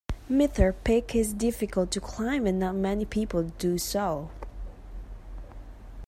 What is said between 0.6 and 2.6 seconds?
Peak is difficult to climb and